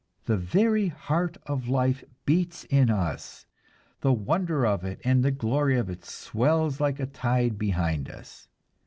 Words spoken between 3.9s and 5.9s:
the wonder of it and the glory